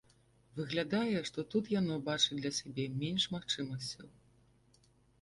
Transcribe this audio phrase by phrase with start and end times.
[0.59, 4.07] Выглядае, што тут яно бачыць для сябе менш магчымасцяў.